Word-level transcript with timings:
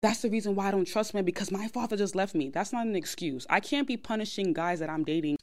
That's 0.00 0.22
the 0.22 0.30
reason 0.30 0.54
why 0.54 0.68
I 0.68 0.70
don't 0.70 0.86
trust 0.86 1.12
men 1.12 1.24
because 1.24 1.50
my 1.50 1.66
father 1.66 1.96
just 1.96 2.14
left 2.14 2.32
me. 2.32 2.50
That's 2.50 2.72
not 2.72 2.86
an 2.86 2.94
excuse. 2.94 3.44
I 3.50 3.58
can't 3.58 3.84
be 3.84 3.96
punishing 3.96 4.52
guys 4.52 4.78
that 4.78 4.88
I'm 4.88 5.02
dating. 5.02 5.38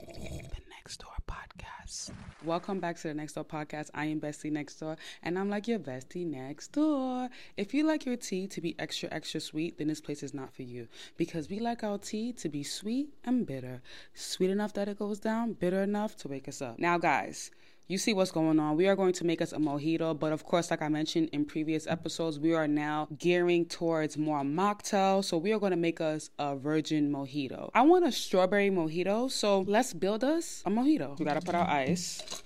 The 0.00 0.58
Next 0.68 0.98
Door 0.98 1.12
Podcast. 1.28 2.10
Welcome 2.44 2.80
back 2.80 2.96
to 2.96 3.06
the 3.06 3.14
Next 3.14 3.34
Door 3.34 3.44
Podcast. 3.44 3.90
I 3.94 4.06
am 4.06 4.20
Bestie 4.20 4.50
Next 4.50 4.80
Door, 4.80 4.96
and 5.22 5.38
I'm 5.38 5.48
like 5.48 5.68
your 5.68 5.78
bestie 5.78 6.26
next 6.26 6.72
door. 6.72 7.28
If 7.56 7.72
you 7.72 7.86
like 7.86 8.04
your 8.04 8.16
tea 8.16 8.48
to 8.48 8.60
be 8.60 8.74
extra, 8.80 9.08
extra 9.12 9.38
sweet, 9.38 9.78
then 9.78 9.86
this 9.86 10.00
place 10.00 10.24
is 10.24 10.34
not 10.34 10.52
for 10.52 10.62
you 10.62 10.88
because 11.16 11.48
we 11.48 11.60
like 11.60 11.84
our 11.84 11.98
tea 11.98 12.32
to 12.32 12.48
be 12.48 12.64
sweet 12.64 13.10
and 13.24 13.46
bitter. 13.46 13.80
Sweet 14.12 14.50
enough 14.50 14.72
that 14.72 14.88
it 14.88 14.98
goes 14.98 15.20
down, 15.20 15.52
bitter 15.52 15.84
enough 15.84 16.16
to 16.16 16.26
wake 16.26 16.48
us 16.48 16.60
up. 16.60 16.80
Now, 16.80 16.98
guys, 16.98 17.52
you 17.88 17.98
see 17.98 18.12
what's 18.12 18.32
going 18.32 18.58
on. 18.58 18.76
We 18.76 18.88
are 18.88 18.96
going 18.96 19.12
to 19.14 19.24
make 19.24 19.40
us 19.40 19.52
a 19.52 19.58
mojito, 19.58 20.18
but 20.18 20.32
of 20.32 20.44
course, 20.44 20.70
like 20.70 20.82
I 20.82 20.88
mentioned 20.88 21.28
in 21.32 21.44
previous 21.44 21.86
episodes, 21.86 22.38
we 22.38 22.52
are 22.54 22.66
now 22.66 23.06
gearing 23.18 23.66
towards 23.66 24.18
more 24.18 24.42
mocktail. 24.42 25.24
So 25.24 25.38
we 25.38 25.52
are 25.52 25.58
going 25.58 25.70
to 25.70 25.76
make 25.76 26.00
us 26.00 26.30
a 26.38 26.56
virgin 26.56 27.12
mojito. 27.12 27.70
I 27.74 27.82
want 27.82 28.04
a 28.04 28.12
strawberry 28.12 28.70
mojito, 28.70 29.30
so 29.30 29.60
let's 29.68 29.94
build 29.94 30.24
us 30.24 30.62
a 30.66 30.70
mojito. 30.70 31.18
We 31.18 31.24
got 31.24 31.34
to 31.34 31.40
put 31.40 31.54
our 31.54 31.66
ice. 31.66 32.42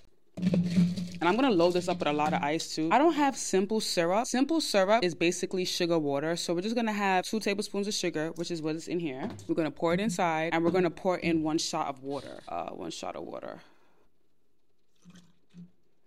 And 1.20 1.28
I'm 1.28 1.36
gonna 1.36 1.50
load 1.50 1.74
this 1.74 1.86
up 1.86 1.98
with 1.98 2.08
a 2.08 2.14
lot 2.14 2.32
of 2.32 2.42
ice 2.42 2.74
too. 2.74 2.88
I 2.90 2.96
don't 2.96 3.12
have 3.12 3.36
simple 3.36 3.78
syrup. 3.78 4.26
Simple 4.26 4.58
syrup 4.58 5.04
is 5.04 5.14
basically 5.14 5.66
sugar 5.66 5.98
water. 5.98 6.34
So 6.34 6.54
we're 6.54 6.62
just 6.62 6.74
gonna 6.74 6.94
have 6.94 7.26
two 7.26 7.40
tablespoons 7.40 7.86
of 7.86 7.92
sugar, 7.92 8.32
which 8.36 8.50
is 8.50 8.62
what 8.62 8.74
is 8.74 8.88
in 8.88 8.98
here. 8.98 9.28
We're 9.46 9.54
gonna 9.54 9.70
pour 9.70 9.92
it 9.92 10.00
inside 10.00 10.54
and 10.54 10.64
we're 10.64 10.70
gonna 10.70 10.88
pour 10.88 11.18
in 11.18 11.42
one 11.42 11.58
shot 11.58 11.88
of 11.88 12.02
water. 12.02 12.40
Uh, 12.48 12.70
one 12.70 12.90
shot 12.90 13.16
of 13.16 13.24
water. 13.24 13.60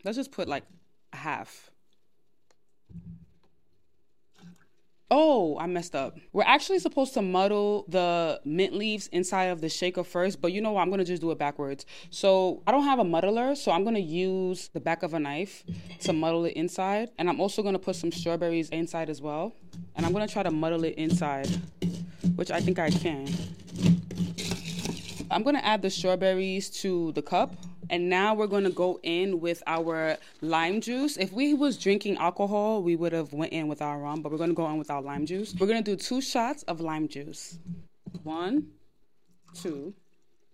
Let's 0.03 0.17
just 0.17 0.31
put 0.31 0.47
like 0.47 0.63
half. 1.13 1.69
Oh, 5.15 5.59
I 5.59 5.67
messed 5.67 5.95
up. 5.95 6.17
We're 6.31 6.43
actually 6.43 6.79
supposed 6.79 7.13
to 7.13 7.21
muddle 7.21 7.85
the 7.87 8.41
mint 8.45 8.73
leaves 8.73 9.05
inside 9.07 9.45
of 9.45 9.61
the 9.61 9.69
shaker 9.69 10.03
first, 10.03 10.41
but 10.41 10.51
you 10.51 10.59
know 10.59 10.71
what? 10.71 10.81
I'm 10.81 10.89
gonna 10.89 11.05
just 11.05 11.21
do 11.21 11.29
it 11.29 11.37
backwards. 11.37 11.85
So 12.09 12.63
I 12.65 12.71
don't 12.71 12.85
have 12.85 12.97
a 12.97 13.03
muddler, 13.03 13.53
so 13.53 13.71
I'm 13.71 13.83
gonna 13.83 13.99
use 13.99 14.69
the 14.69 14.79
back 14.79 15.03
of 15.03 15.13
a 15.13 15.19
knife 15.19 15.63
to 15.99 16.13
muddle 16.13 16.45
it 16.45 16.53
inside. 16.53 17.11
And 17.19 17.29
I'm 17.29 17.39
also 17.39 17.61
gonna 17.61 17.77
put 17.77 17.95
some 17.95 18.11
strawberries 18.11 18.69
inside 18.69 19.07
as 19.07 19.21
well. 19.21 19.53
And 19.95 20.03
I'm 20.03 20.13
gonna 20.13 20.27
try 20.27 20.41
to 20.41 20.51
muddle 20.51 20.83
it 20.83 20.95
inside, 20.95 21.47
which 22.35 22.49
I 22.49 22.59
think 22.59 22.79
I 22.79 22.89
can. 22.89 23.27
I'm 25.29 25.43
gonna 25.43 25.59
add 25.59 25.83
the 25.83 25.91
strawberries 25.91 26.71
to 26.81 27.11
the 27.11 27.21
cup. 27.21 27.55
And 27.89 28.09
now 28.09 28.33
we're 28.33 28.47
going 28.47 28.63
to 28.63 28.69
go 28.69 28.99
in 29.03 29.39
with 29.39 29.61
our 29.67 30.17
lime 30.41 30.81
juice. 30.81 31.17
If 31.17 31.31
we 31.31 31.53
was 31.53 31.77
drinking 31.77 32.17
alcohol, 32.17 32.81
we 32.81 32.95
would 32.95 33.13
have 33.13 33.33
went 33.33 33.53
in 33.53 33.67
with 33.67 33.81
our 33.81 33.99
rum, 33.99 34.21
but 34.21 34.31
we're 34.31 34.37
going 34.37 34.49
to 34.49 34.55
go 34.55 34.69
in 34.69 34.77
with 34.77 34.89
our 34.89 35.01
lime 35.01 35.25
juice. 35.25 35.53
We're 35.59 35.67
going 35.67 35.83
to 35.83 35.91
do 35.91 35.97
two 35.97 36.21
shots 36.21 36.63
of 36.63 36.79
lime 36.79 37.07
juice. 37.07 37.59
One, 38.23 38.67
two. 39.53 39.93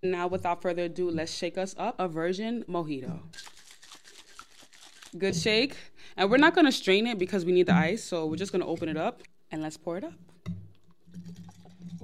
Now, 0.01 0.27
without 0.27 0.61
further 0.61 0.83
ado, 0.83 1.09
let's 1.09 1.33
shake 1.33 1.57
us 1.57 1.75
up 1.77 1.99
a 1.99 2.07
virgin 2.07 2.63
mojito. 2.69 3.19
Good 5.17 5.35
shake. 5.35 5.75
And 6.15 6.29
we're 6.29 6.37
not 6.37 6.55
going 6.55 6.65
to 6.65 6.71
strain 6.71 7.07
it 7.07 7.17
because 7.17 7.45
we 7.45 7.51
need 7.51 7.67
the 7.67 7.75
ice, 7.75 8.03
so 8.03 8.25
we're 8.25 8.35
just 8.35 8.51
going 8.51 8.61
to 8.61 8.67
open 8.67 8.89
it 8.89 8.97
up 8.97 9.21
and 9.51 9.61
let's 9.61 9.77
pour 9.77 9.97
it 9.97 10.03
up. 10.03 10.13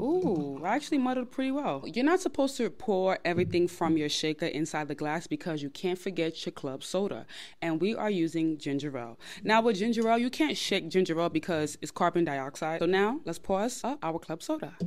Ooh, 0.06 0.62
I 0.64 0.76
actually 0.76 1.00
muddled 1.00 1.32
pretty 1.32 1.50
well. 1.50 1.84
You're 1.92 2.06
not 2.06 2.20
supposed 2.20 2.58
to 2.58 2.70
pour 2.70 3.18
everything 3.26 3.68
from 3.68 3.98
your 3.98 4.08
shaker 4.08 4.46
inside 4.46 4.88
the 4.88 4.94
glass 4.94 5.26
because 5.26 5.64
you 5.64 5.72
can't 5.72 5.98
forget 5.98 6.46
your 6.46 6.54
club 6.54 6.84
soda. 6.84 7.26
And 7.60 7.82
we 7.82 7.96
are 7.96 8.12
using 8.12 8.60
ginger 8.60 8.96
ale. 8.96 9.18
Now 9.44 9.64
with 9.64 9.78
ginger 9.78 10.08
ale, 10.08 10.20
you 10.20 10.30
can't 10.30 10.56
shake 10.56 10.90
ginger 10.90 11.20
ale 11.20 11.30
because 11.30 11.80
it's 11.82 11.90
carbon 11.92 12.24
dioxide. 12.24 12.82
So 12.82 12.86
now 12.86 13.20
let's 13.26 13.40
pour 13.40 13.62
us 13.62 13.84
up 13.84 13.98
our 14.04 14.20
club 14.20 14.44
soda. 14.44 14.78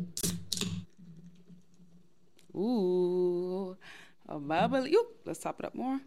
Ooh, 2.54 3.76
a 4.28 4.38
bubbly. 4.38 4.94
Ooh, 4.94 5.06
let's 5.24 5.40
top 5.40 5.58
it 5.58 5.66
up 5.66 5.74
more. 5.74 6.00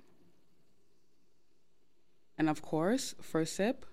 And 2.37 2.49
of 2.49 2.61
course, 2.61 3.13
first 3.21 3.57
sip. 3.57 3.85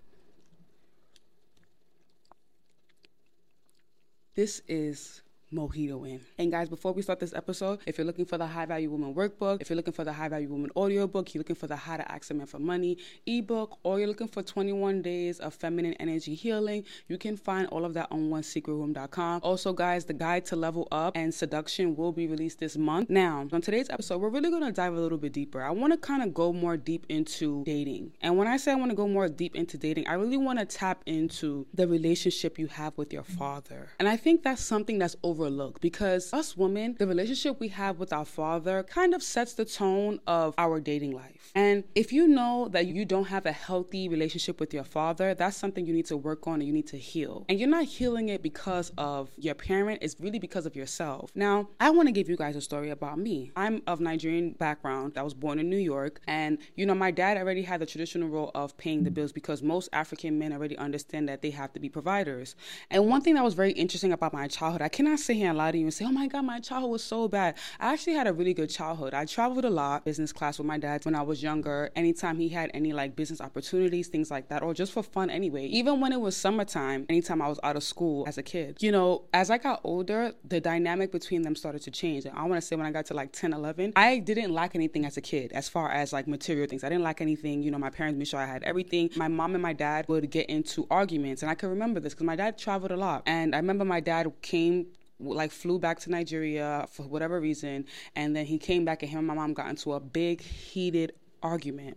This 4.38 4.62
is 4.68 5.22
Mojito 5.52 6.08
in. 6.08 6.20
And 6.38 6.50
guys, 6.50 6.68
before 6.68 6.92
we 6.92 7.02
start 7.02 7.20
this 7.20 7.34
episode, 7.34 7.80
if 7.86 7.98
you're 7.98 8.06
looking 8.06 8.24
for 8.24 8.38
the 8.38 8.46
High 8.46 8.66
Value 8.66 8.90
Woman 8.90 9.14
workbook, 9.14 9.60
if 9.60 9.70
you're 9.70 9.76
looking 9.76 9.94
for 9.94 10.04
the 10.04 10.12
High 10.12 10.28
Value 10.28 10.48
Woman 10.48 10.70
audiobook, 10.76 11.34
you're 11.34 11.40
looking 11.40 11.56
for 11.56 11.66
the 11.66 11.76
How 11.76 11.96
to 11.96 12.12
Ask 12.12 12.30
a 12.30 12.34
Man 12.34 12.46
for 12.46 12.58
Money 12.58 12.98
ebook, 13.26 13.78
or 13.82 13.98
you're 13.98 14.08
looking 14.08 14.28
for 14.28 14.42
21 14.42 15.02
days 15.02 15.38
of 15.40 15.54
feminine 15.54 15.94
energy 15.94 16.34
healing, 16.34 16.84
you 17.08 17.18
can 17.18 17.36
find 17.36 17.66
all 17.68 17.84
of 17.84 17.94
that 17.94 18.08
on 18.10 18.30
onesecretroom.com. 18.30 19.40
Also, 19.42 19.72
guys, 19.72 20.04
the 20.04 20.12
guide 20.12 20.44
to 20.46 20.56
level 20.56 20.88
up 20.92 21.16
and 21.16 21.32
seduction 21.32 21.96
will 21.96 22.12
be 22.12 22.26
released 22.26 22.58
this 22.58 22.76
month. 22.76 23.10
Now, 23.10 23.46
on 23.52 23.60
today's 23.60 23.88
episode, 23.90 24.18
we're 24.18 24.28
really 24.28 24.50
going 24.50 24.64
to 24.64 24.72
dive 24.72 24.94
a 24.94 25.00
little 25.00 25.18
bit 25.18 25.32
deeper. 25.32 25.62
I 25.62 25.70
want 25.70 25.92
to 25.92 25.98
kind 25.98 26.22
of 26.22 26.34
go 26.34 26.52
more 26.52 26.76
deep 26.76 27.06
into 27.08 27.64
dating. 27.64 28.12
And 28.20 28.36
when 28.36 28.46
I 28.46 28.56
say 28.56 28.72
I 28.72 28.74
want 28.74 28.90
to 28.90 28.96
go 28.96 29.08
more 29.08 29.28
deep 29.28 29.56
into 29.56 29.78
dating, 29.78 30.08
I 30.08 30.14
really 30.14 30.36
want 30.36 30.58
to 30.58 30.64
tap 30.64 31.02
into 31.06 31.66
the 31.72 31.86
relationship 31.86 32.58
you 32.58 32.66
have 32.66 32.96
with 32.96 33.12
your 33.12 33.22
father. 33.22 33.90
And 33.98 34.08
I 34.08 34.16
think 34.16 34.42
that's 34.42 34.62
something 34.62 34.98
that's 34.98 35.16
over 35.22 35.37
overlooked 35.38 35.80
because 35.80 36.32
us 36.32 36.56
women, 36.56 36.96
the 36.98 37.06
relationship 37.06 37.60
we 37.60 37.68
have 37.68 37.98
with 37.98 38.12
our 38.12 38.24
father 38.24 38.82
kind 38.82 39.14
of 39.14 39.22
sets 39.22 39.54
the 39.54 39.64
tone 39.64 40.18
of 40.26 40.54
our 40.58 40.80
dating 40.80 41.12
life. 41.12 41.52
And 41.54 41.84
if 41.94 42.12
you 42.12 42.26
know 42.26 42.68
that 42.72 42.86
you 42.86 43.04
don't 43.04 43.26
have 43.26 43.46
a 43.46 43.52
healthy 43.52 44.08
relationship 44.08 44.58
with 44.60 44.74
your 44.74 44.84
father, 44.84 45.34
that's 45.34 45.56
something 45.56 45.86
you 45.86 45.94
need 45.94 46.06
to 46.06 46.16
work 46.16 46.46
on 46.46 46.54
and 46.54 46.64
you 46.64 46.72
need 46.72 46.88
to 46.88 46.98
heal. 46.98 47.44
And 47.48 47.58
you're 47.58 47.68
not 47.68 47.84
healing 47.84 48.28
it 48.28 48.42
because 48.42 48.92
of 48.98 49.30
your 49.36 49.54
parent, 49.54 50.00
it's 50.02 50.16
really 50.18 50.38
because 50.38 50.66
of 50.66 50.74
yourself. 50.74 51.30
Now, 51.34 51.68
I 51.78 51.90
want 51.90 52.08
to 52.08 52.12
give 52.12 52.28
you 52.28 52.36
guys 52.36 52.56
a 52.56 52.60
story 52.60 52.90
about 52.90 53.18
me. 53.18 53.52
I'm 53.56 53.82
of 53.86 54.00
Nigerian 54.00 54.52
background. 54.52 55.16
I 55.16 55.22
was 55.22 55.34
born 55.34 55.58
in 55.58 55.70
New 55.70 55.78
York. 55.78 56.20
And, 56.26 56.58
you 56.74 56.84
know, 56.84 56.94
my 56.94 57.10
dad 57.10 57.36
already 57.36 57.62
had 57.62 57.80
the 57.80 57.86
traditional 57.86 58.28
role 58.28 58.50
of 58.54 58.76
paying 58.76 59.04
the 59.04 59.10
bills 59.10 59.32
because 59.32 59.62
most 59.62 59.88
African 59.92 60.38
men 60.38 60.52
already 60.52 60.76
understand 60.76 61.28
that 61.28 61.42
they 61.42 61.50
have 61.50 61.72
to 61.74 61.80
be 61.80 61.88
providers. 61.88 62.56
And 62.90 63.08
one 63.08 63.20
thing 63.20 63.34
that 63.34 63.44
was 63.44 63.54
very 63.54 63.72
interesting 63.72 64.12
about 64.12 64.32
my 64.32 64.48
childhood, 64.48 64.82
I 64.82 64.88
cannot 64.88 65.20
sit 65.28 65.36
here 65.36 65.50
and 65.50 65.58
lie 65.58 65.70
to 65.70 65.76
you 65.76 65.84
and 65.84 65.92
say, 65.92 66.06
oh 66.06 66.10
my 66.10 66.26
God, 66.26 66.40
my 66.40 66.58
childhood 66.58 66.90
was 66.90 67.04
so 67.04 67.28
bad. 67.28 67.54
I 67.78 67.92
actually 67.92 68.14
had 68.14 68.26
a 68.26 68.32
really 68.32 68.54
good 68.54 68.70
childhood. 68.70 69.12
I 69.12 69.26
traveled 69.26 69.66
a 69.66 69.70
lot, 69.70 70.06
business 70.06 70.32
class 70.32 70.56
with 70.56 70.66
my 70.66 70.78
dad 70.78 71.04
when 71.04 71.14
I 71.14 71.20
was 71.20 71.42
younger. 71.42 71.90
Anytime 71.94 72.38
he 72.38 72.48
had 72.48 72.70
any 72.72 72.94
like 72.94 73.14
business 73.14 73.42
opportunities, 73.42 74.08
things 74.08 74.30
like 74.30 74.48
that, 74.48 74.62
or 74.62 74.72
just 74.72 74.90
for 74.90 75.02
fun 75.02 75.28
anyway. 75.28 75.66
Even 75.66 76.00
when 76.00 76.12
it 76.12 76.20
was 76.20 76.34
summertime, 76.34 77.04
anytime 77.10 77.42
I 77.42 77.48
was 77.48 77.60
out 77.62 77.76
of 77.76 77.82
school 77.82 78.24
as 78.26 78.38
a 78.38 78.42
kid. 78.42 78.78
You 78.80 78.90
know, 78.90 79.24
as 79.34 79.50
I 79.50 79.58
got 79.58 79.82
older, 79.84 80.32
the 80.44 80.62
dynamic 80.62 81.12
between 81.12 81.42
them 81.42 81.54
started 81.54 81.82
to 81.82 81.90
change. 81.90 82.24
And 82.24 82.34
I 82.34 82.44
want 82.44 82.54
to 82.54 82.66
say 82.66 82.74
when 82.74 82.86
I 82.86 82.90
got 82.90 83.04
to 83.06 83.14
like 83.14 83.30
10, 83.32 83.52
11, 83.52 83.92
I 83.96 84.20
didn't 84.20 84.54
lack 84.54 84.74
anything 84.74 85.04
as 85.04 85.18
a 85.18 85.20
kid 85.20 85.52
as 85.52 85.68
far 85.68 85.90
as 85.90 86.10
like 86.10 86.26
material 86.26 86.66
things. 86.66 86.84
I 86.84 86.88
didn't 86.88 87.04
lack 87.04 87.20
anything. 87.20 87.62
You 87.62 87.70
know, 87.70 87.78
my 87.78 87.90
parents 87.90 88.16
made 88.16 88.28
sure 88.28 88.40
I 88.40 88.46
had 88.46 88.62
everything. 88.62 89.10
My 89.14 89.28
mom 89.28 89.54
and 89.54 89.62
my 89.62 89.74
dad 89.74 90.06
would 90.08 90.30
get 90.30 90.48
into 90.48 90.86
arguments. 90.90 91.42
And 91.42 91.50
I 91.50 91.54
can 91.54 91.68
remember 91.68 92.00
this 92.00 92.14
because 92.14 92.24
my 92.24 92.36
dad 92.36 92.56
traveled 92.56 92.92
a 92.92 92.96
lot. 92.96 93.24
And 93.26 93.54
I 93.54 93.58
remember 93.58 93.84
my 93.84 94.00
dad 94.00 94.32
came 94.40 94.86
like 95.20 95.50
flew 95.50 95.78
back 95.78 96.00
to 96.00 96.10
Nigeria 96.10 96.86
for 96.90 97.02
whatever 97.02 97.40
reason, 97.40 97.86
and 98.14 98.34
then 98.34 98.46
he 98.46 98.58
came 98.58 98.84
back 98.84 99.02
and 99.02 99.10
him 99.10 99.18
and 99.18 99.26
my 99.26 99.34
mom 99.34 99.54
got 99.54 99.68
into 99.68 99.92
a 99.92 100.00
big 100.00 100.40
heated 100.40 101.12
argument, 101.42 101.96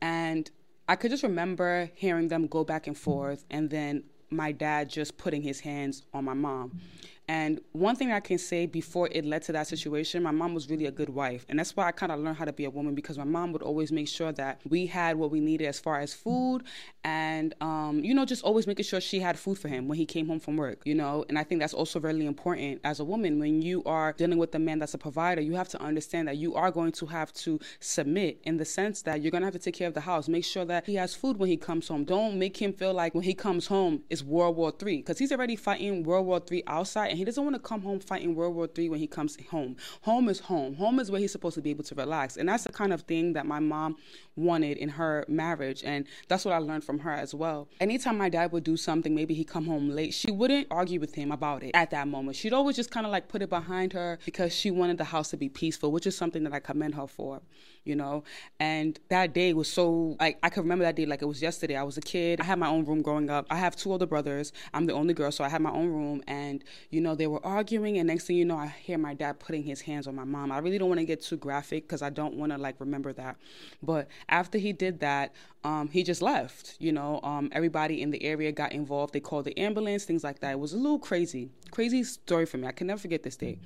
and 0.00 0.50
I 0.88 0.96
could 0.96 1.10
just 1.10 1.22
remember 1.22 1.90
hearing 1.94 2.28
them 2.28 2.46
go 2.46 2.64
back 2.64 2.86
and 2.86 2.96
forth, 2.96 3.44
and 3.50 3.70
then 3.70 4.04
my 4.30 4.52
dad 4.52 4.88
just 4.88 5.16
putting 5.18 5.42
his 5.42 5.60
hands 5.60 6.02
on 6.12 6.24
my 6.24 6.34
mom. 6.34 6.80
And 7.28 7.60
one 7.72 7.96
thing 7.96 8.10
I 8.10 8.20
can 8.20 8.38
say 8.38 8.66
before 8.66 9.08
it 9.12 9.24
led 9.24 9.42
to 9.42 9.52
that 9.52 9.66
situation, 9.66 10.22
my 10.22 10.32
mom 10.32 10.54
was 10.54 10.68
really 10.68 10.86
a 10.86 10.90
good 10.90 11.08
wife. 11.08 11.46
And 11.48 11.58
that's 11.58 11.76
why 11.76 11.86
I 11.86 11.92
kind 11.92 12.10
of 12.10 12.20
learned 12.20 12.36
how 12.36 12.44
to 12.44 12.52
be 12.52 12.64
a 12.64 12.70
woman 12.70 12.94
because 12.94 13.16
my 13.16 13.24
mom 13.24 13.52
would 13.52 13.62
always 13.62 13.92
make 13.92 14.08
sure 14.08 14.32
that 14.32 14.60
we 14.68 14.86
had 14.86 15.16
what 15.16 15.30
we 15.30 15.40
needed 15.40 15.66
as 15.66 15.78
far 15.78 16.00
as 16.00 16.12
food 16.12 16.64
and, 17.04 17.54
um, 17.60 18.00
you 18.02 18.14
know, 18.14 18.24
just 18.24 18.42
always 18.42 18.66
making 18.66 18.84
sure 18.84 19.00
she 19.00 19.20
had 19.20 19.38
food 19.38 19.58
for 19.58 19.68
him 19.68 19.88
when 19.88 19.98
he 19.98 20.06
came 20.06 20.26
home 20.26 20.40
from 20.40 20.56
work, 20.56 20.82
you 20.84 20.94
know. 20.94 21.24
And 21.28 21.38
I 21.38 21.44
think 21.44 21.60
that's 21.60 21.74
also 21.74 22.00
really 22.00 22.26
important 22.26 22.80
as 22.84 23.00
a 23.00 23.04
woman. 23.04 23.38
When 23.38 23.62
you 23.62 23.82
are 23.84 24.12
dealing 24.12 24.38
with 24.38 24.54
a 24.54 24.58
man 24.58 24.78
that's 24.78 24.94
a 24.94 24.98
provider, 24.98 25.40
you 25.40 25.54
have 25.54 25.68
to 25.70 25.82
understand 25.82 26.28
that 26.28 26.36
you 26.36 26.54
are 26.54 26.70
going 26.70 26.92
to 26.92 27.06
have 27.06 27.32
to 27.34 27.60
submit 27.80 28.40
in 28.44 28.56
the 28.56 28.64
sense 28.64 29.02
that 29.02 29.22
you're 29.22 29.30
going 29.30 29.42
to 29.42 29.46
have 29.46 29.54
to 29.54 29.58
take 29.58 29.74
care 29.74 29.88
of 29.88 29.94
the 29.94 30.00
house. 30.00 30.28
Make 30.28 30.44
sure 30.44 30.64
that 30.64 30.86
he 30.86 30.96
has 30.96 31.14
food 31.14 31.38
when 31.38 31.48
he 31.48 31.56
comes 31.56 31.88
home. 31.88 32.04
Don't 32.04 32.38
make 32.38 32.60
him 32.60 32.72
feel 32.72 32.92
like 32.92 33.14
when 33.14 33.24
he 33.24 33.34
comes 33.34 33.66
home, 33.66 34.02
it's 34.10 34.22
World 34.22 34.56
War 34.56 34.72
III 34.84 34.98
because 34.98 35.18
he's 35.18 35.32
already 35.32 35.56
fighting 35.56 36.02
World 36.02 36.26
War 36.26 36.42
III 36.50 36.64
outside 36.66 37.11
and 37.12 37.18
he 37.18 37.26
doesn't 37.26 37.44
want 37.44 37.54
to 37.54 37.60
come 37.60 37.82
home 37.82 38.00
fighting 38.00 38.34
World 38.34 38.54
War 38.54 38.66
III 38.74 38.88
when 38.88 38.98
he 38.98 39.06
comes 39.06 39.36
home. 39.50 39.76
Home 40.00 40.30
is 40.30 40.40
home. 40.40 40.76
Home 40.76 40.98
is 40.98 41.10
where 41.10 41.20
he's 41.20 41.30
supposed 41.30 41.56
to 41.56 41.60
be 41.60 41.68
able 41.68 41.84
to 41.84 41.94
relax. 41.94 42.38
And 42.38 42.48
that's 42.48 42.64
the 42.64 42.72
kind 42.72 42.90
of 42.90 43.02
thing 43.02 43.34
that 43.34 43.44
my 43.44 43.60
mom 43.60 43.96
wanted 44.34 44.78
in 44.78 44.88
her 44.88 45.26
marriage. 45.28 45.84
And 45.84 46.06
that's 46.28 46.46
what 46.46 46.54
I 46.54 46.58
learned 46.58 46.84
from 46.84 47.00
her 47.00 47.12
as 47.12 47.34
well. 47.34 47.68
Anytime 47.80 48.16
my 48.16 48.30
dad 48.30 48.50
would 48.52 48.64
do 48.64 48.78
something, 48.78 49.14
maybe 49.14 49.34
he'd 49.34 49.44
come 49.44 49.66
home 49.66 49.90
late, 49.90 50.14
she 50.14 50.30
wouldn't 50.30 50.68
argue 50.70 51.00
with 51.00 51.14
him 51.14 51.32
about 51.32 51.62
it 51.62 51.72
at 51.74 51.90
that 51.90 52.08
moment. 52.08 52.34
She'd 52.34 52.54
always 52.54 52.76
just 52.76 52.90
kind 52.90 53.04
of 53.04 53.12
like 53.12 53.28
put 53.28 53.42
it 53.42 53.50
behind 53.50 53.92
her 53.92 54.18
because 54.24 54.54
she 54.54 54.70
wanted 54.70 54.96
the 54.96 55.04
house 55.04 55.28
to 55.32 55.36
be 55.36 55.50
peaceful, 55.50 55.92
which 55.92 56.06
is 56.06 56.16
something 56.16 56.44
that 56.44 56.54
I 56.54 56.60
commend 56.60 56.94
her 56.94 57.06
for. 57.06 57.42
You 57.84 57.96
know? 57.96 58.24
And 58.60 58.98
that 59.08 59.34
day 59.34 59.52
was 59.52 59.70
so, 59.70 60.16
like, 60.20 60.38
I 60.42 60.48
can 60.48 60.62
remember 60.62 60.84
that 60.84 60.96
day 60.96 61.06
like 61.06 61.22
it 61.22 61.26
was 61.26 61.42
yesterday. 61.42 61.76
I 61.76 61.82
was 61.82 61.96
a 61.96 62.00
kid. 62.00 62.40
I 62.40 62.44
had 62.44 62.58
my 62.58 62.68
own 62.68 62.84
room 62.84 63.02
growing 63.02 63.30
up. 63.30 63.46
I 63.50 63.56
have 63.56 63.76
two 63.76 63.90
older 63.92 64.06
brothers. 64.06 64.52
I'm 64.72 64.86
the 64.86 64.92
only 64.92 65.14
girl, 65.14 65.30
so 65.32 65.44
I 65.44 65.48
had 65.48 65.62
my 65.62 65.70
own 65.70 65.88
room. 65.88 66.22
And, 66.26 66.62
you 66.90 67.00
know, 67.00 67.14
they 67.14 67.26
were 67.26 67.44
arguing. 67.44 67.98
And 67.98 68.06
next 68.06 68.26
thing 68.26 68.36
you 68.36 68.44
know, 68.44 68.56
I 68.56 68.68
hear 68.68 68.98
my 68.98 69.14
dad 69.14 69.40
putting 69.40 69.62
his 69.62 69.80
hands 69.80 70.06
on 70.06 70.14
my 70.14 70.24
mom. 70.24 70.52
I 70.52 70.58
really 70.58 70.78
don't 70.78 70.88
want 70.88 71.00
to 71.00 71.06
get 71.06 71.22
too 71.22 71.36
graphic 71.36 71.84
because 71.84 72.02
I 72.02 72.10
don't 72.10 72.34
want 72.34 72.52
to, 72.52 72.58
like, 72.58 72.76
remember 72.78 73.12
that. 73.14 73.36
But 73.82 74.08
after 74.28 74.58
he 74.58 74.72
did 74.72 75.00
that, 75.00 75.34
um, 75.64 75.88
he 75.88 76.02
just 76.02 76.22
left. 76.22 76.76
You 76.78 76.92
know, 76.92 77.20
um, 77.22 77.48
everybody 77.52 78.02
in 78.02 78.10
the 78.10 78.22
area 78.22 78.52
got 78.52 78.72
involved. 78.72 79.12
They 79.12 79.20
called 79.20 79.44
the 79.44 79.58
ambulance, 79.58 80.04
things 80.04 80.24
like 80.24 80.40
that. 80.40 80.52
It 80.52 80.58
was 80.58 80.72
a 80.72 80.76
little 80.76 80.98
crazy, 80.98 81.50
crazy 81.72 82.04
story 82.04 82.46
for 82.46 82.58
me. 82.58 82.68
I 82.68 82.72
can 82.72 82.86
never 82.86 83.00
forget 83.00 83.24
this 83.24 83.36
day. 83.36 83.58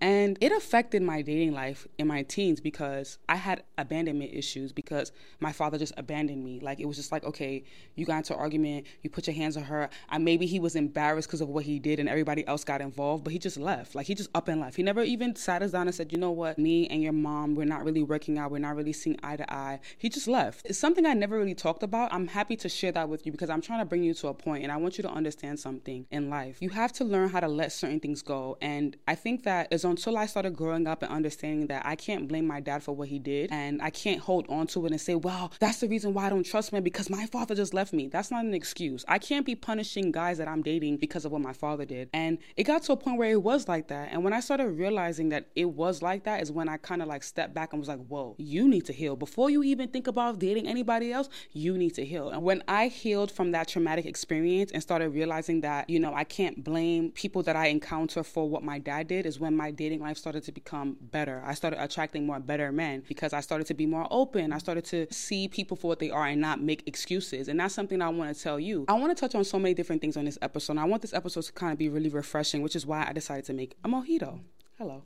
And 0.00 0.38
it 0.40 0.50
affected 0.50 1.02
my 1.02 1.20
dating 1.20 1.52
life 1.52 1.86
in 1.98 2.06
my 2.06 2.22
teens 2.22 2.58
because 2.60 3.18
I 3.28 3.36
had 3.36 3.64
abandonment 3.76 4.32
issues 4.32 4.72
because 4.72 5.12
my 5.40 5.52
father 5.52 5.76
just 5.76 5.92
abandoned 5.98 6.42
me. 6.42 6.58
Like 6.60 6.80
it 6.80 6.86
was 6.86 6.96
just 6.96 7.12
like, 7.12 7.22
okay, 7.24 7.64
you 7.96 8.06
got 8.06 8.18
into 8.18 8.32
an 8.32 8.40
argument, 8.40 8.86
you 9.02 9.10
put 9.10 9.26
your 9.26 9.36
hands 9.36 9.58
on 9.58 9.64
her. 9.64 9.90
I 10.08 10.16
maybe 10.16 10.46
he 10.46 10.58
was 10.58 10.74
embarrassed 10.74 11.28
because 11.28 11.42
of 11.42 11.48
what 11.48 11.64
he 11.64 11.78
did 11.78 12.00
and 12.00 12.08
everybody 12.08 12.46
else 12.46 12.64
got 12.64 12.80
involved, 12.80 13.24
but 13.24 13.32
he 13.34 13.38
just 13.38 13.58
left. 13.58 13.94
Like 13.94 14.06
he 14.06 14.14
just 14.14 14.30
up 14.34 14.48
and 14.48 14.60
left. 14.60 14.76
He 14.76 14.82
never 14.82 15.02
even 15.02 15.36
sat 15.36 15.62
us 15.62 15.72
down 15.72 15.86
and 15.86 15.94
said, 15.94 16.12
you 16.12 16.18
know 16.18 16.30
what, 16.30 16.58
me 16.58 16.86
and 16.88 17.02
your 17.02 17.12
mom, 17.12 17.54
we're 17.54 17.66
not 17.66 17.84
really 17.84 18.02
working 18.02 18.38
out, 18.38 18.50
we're 18.50 18.58
not 18.58 18.76
really 18.76 18.94
seeing 18.94 19.18
eye 19.22 19.36
to 19.36 19.52
eye. 19.52 19.80
He 19.98 20.08
just 20.08 20.28
left. 20.28 20.64
It's 20.64 20.78
something 20.78 21.04
I 21.04 21.12
never 21.12 21.38
really 21.38 21.54
talked 21.54 21.82
about. 21.82 22.10
I'm 22.12 22.28
happy 22.28 22.56
to 22.56 22.70
share 22.70 22.92
that 22.92 23.10
with 23.10 23.26
you 23.26 23.32
because 23.32 23.50
I'm 23.50 23.60
trying 23.60 23.80
to 23.80 23.84
bring 23.84 24.02
you 24.02 24.14
to 24.14 24.28
a 24.28 24.34
point 24.34 24.62
and 24.62 24.72
I 24.72 24.78
want 24.78 24.96
you 24.96 25.02
to 25.02 25.10
understand 25.10 25.60
something 25.60 26.06
in 26.10 26.30
life. 26.30 26.56
You 26.60 26.70
have 26.70 26.92
to 26.94 27.04
learn 27.04 27.28
how 27.28 27.39
to 27.40 27.48
let 27.48 27.72
certain 27.72 28.00
things 28.00 28.22
go. 28.22 28.56
And 28.60 28.96
I 29.08 29.14
think 29.14 29.44
that 29.44 29.68
it's 29.70 29.84
until 29.84 30.16
I 30.16 30.26
started 30.26 30.56
growing 30.56 30.86
up 30.86 31.02
and 31.02 31.12
understanding 31.12 31.66
that 31.68 31.84
I 31.84 31.96
can't 31.96 32.28
blame 32.28 32.46
my 32.46 32.60
dad 32.60 32.82
for 32.82 32.94
what 32.94 33.08
he 33.08 33.18
did 33.18 33.50
and 33.52 33.80
I 33.82 33.90
can't 33.90 34.20
hold 34.20 34.46
on 34.48 34.66
to 34.68 34.86
it 34.86 34.92
and 34.92 35.00
say, 35.00 35.14
well, 35.14 35.52
that's 35.60 35.80
the 35.80 35.88
reason 35.88 36.14
why 36.14 36.26
I 36.26 36.30
don't 36.30 36.44
trust 36.44 36.72
men 36.72 36.82
because 36.82 37.10
my 37.10 37.26
father 37.26 37.54
just 37.54 37.74
left 37.74 37.92
me. 37.92 38.08
That's 38.08 38.30
not 38.30 38.44
an 38.44 38.54
excuse. 38.54 39.04
I 39.08 39.18
can't 39.18 39.46
be 39.46 39.54
punishing 39.54 40.12
guys 40.12 40.38
that 40.38 40.48
I'm 40.48 40.62
dating 40.62 40.98
because 40.98 41.24
of 41.24 41.32
what 41.32 41.40
my 41.40 41.52
father 41.52 41.84
did. 41.84 42.10
And 42.12 42.38
it 42.56 42.64
got 42.64 42.82
to 42.84 42.92
a 42.92 42.96
point 42.96 43.18
where 43.18 43.30
it 43.30 43.42
was 43.42 43.68
like 43.68 43.88
that. 43.88 44.08
And 44.12 44.24
when 44.24 44.32
I 44.32 44.40
started 44.40 44.68
realizing 44.70 45.28
that 45.30 45.46
it 45.54 45.66
was 45.66 46.02
like 46.02 46.24
that, 46.24 46.42
is 46.42 46.52
when 46.52 46.68
I 46.68 46.76
kind 46.76 47.02
of 47.02 47.08
like 47.08 47.22
stepped 47.22 47.54
back 47.54 47.72
and 47.72 47.80
was 47.80 47.88
like, 47.88 48.04
whoa, 48.06 48.34
you 48.38 48.68
need 48.68 48.86
to 48.86 48.92
heal. 48.92 49.16
Before 49.16 49.50
you 49.50 49.62
even 49.62 49.88
think 49.88 50.06
about 50.06 50.38
dating 50.38 50.66
anybody 50.66 51.12
else, 51.12 51.28
you 51.52 51.76
need 51.76 51.94
to 51.94 52.04
heal. 52.04 52.30
And 52.30 52.42
when 52.42 52.62
I 52.68 52.88
healed 52.88 53.30
from 53.30 53.52
that 53.52 53.68
traumatic 53.68 54.06
experience 54.06 54.72
and 54.72 54.82
started 54.82 55.10
realizing 55.10 55.60
that, 55.62 55.88
you 55.88 56.00
know, 56.00 56.14
I 56.14 56.24
can't 56.24 56.62
blame 56.62 57.10
people 57.12 57.29
that 57.44 57.56
I 57.56 57.66
encounter 57.66 58.22
for 58.22 58.48
what 58.48 58.62
my 58.62 58.78
dad 58.78 59.08
did, 59.08 59.24
is 59.24 59.40
when 59.40 59.56
my 59.56 59.70
dating 59.70 60.00
life 60.00 60.18
started 60.18 60.42
to 60.44 60.52
become 60.52 60.96
better. 61.00 61.42
I 61.46 61.54
started 61.54 61.82
attracting 61.82 62.26
more 62.26 62.40
better 62.40 62.70
men 62.72 63.02
because 63.08 63.32
I 63.32 63.40
started 63.40 63.66
to 63.68 63.74
be 63.74 63.86
more 63.86 64.06
open. 64.10 64.52
I 64.52 64.58
started 64.58 64.84
to 64.86 65.06
see 65.10 65.48
people 65.48 65.76
for 65.76 65.88
what 65.88 65.98
they 66.00 66.10
are 66.10 66.26
and 66.26 66.40
not 66.40 66.60
make 66.60 66.82
excuses. 66.86 67.48
And 67.48 67.58
that's 67.60 67.74
something 67.74 68.02
I 68.02 68.08
want 68.08 68.36
to 68.36 68.42
tell 68.42 68.58
you. 68.60 68.84
I 68.88 68.94
want 68.94 69.16
to 69.16 69.20
touch 69.20 69.34
on 69.34 69.44
so 69.44 69.58
many 69.58 69.74
different 69.74 70.02
things 70.02 70.16
on 70.16 70.24
this 70.24 70.38
episode. 70.42 70.76
I 70.78 70.84
want 70.84 71.02
this 71.02 71.14
episode 71.14 71.42
to 71.44 71.52
kind 71.52 71.72
of 71.72 71.78
be 71.78 71.88
really 71.88 72.08
refreshing, 72.10 72.62
which 72.62 72.76
is 72.76 72.84
why 72.84 73.06
I 73.08 73.12
decided 73.12 73.44
to 73.46 73.52
make 73.52 73.76
a 73.84 73.88
mojito. 73.88 74.40
Hello. 74.78 75.02